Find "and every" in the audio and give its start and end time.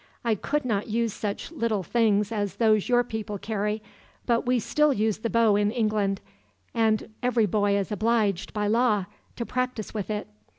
6.73-7.45